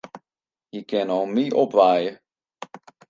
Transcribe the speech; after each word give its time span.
Hy 0.71 0.79
kin 0.89 1.09
om 1.17 1.29
my 1.35 1.45
opwaaie. 1.61 2.11